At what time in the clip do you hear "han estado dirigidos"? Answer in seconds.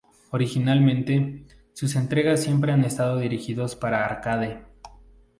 2.71-3.75